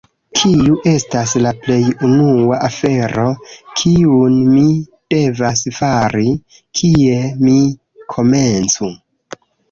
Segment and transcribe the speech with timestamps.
[0.39, 3.25] Kiu estas la plej unua afero,
[3.81, 4.63] kiun mi
[5.15, 6.31] devas fari?
[6.79, 7.53] Kie mi
[8.15, 8.89] komencu?